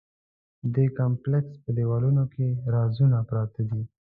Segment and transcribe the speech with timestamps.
[0.63, 3.81] د دې کمپلېکس په دیوالونو کې رازونه پراته دي.